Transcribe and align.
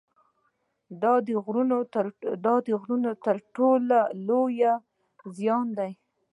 دا 2.45 2.55
د 2.67 2.69
غرور 2.79 3.13
تر 3.25 3.35
ټولو 3.55 3.99
یو 4.21 4.21
لوی 4.27 4.61
زیان 5.37 5.67
دی 5.77 5.91